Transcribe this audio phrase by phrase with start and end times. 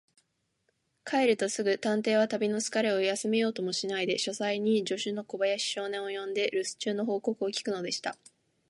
[1.05, 8.17] 帰るとすぐ、探偵は旅のつかれを休めようともしないで、書斎に助手の小林少年を呼んで、るす中の報告を聞くのでした。